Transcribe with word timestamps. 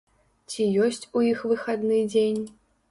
Ці 0.53 0.63
ёсць 0.85 1.03
у 1.21 1.23
іх 1.31 1.47
выхадны 1.53 2.03
дзень? 2.13 2.43